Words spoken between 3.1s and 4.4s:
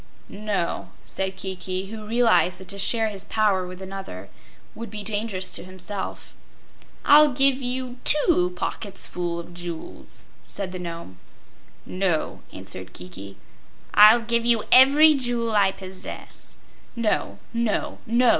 power with another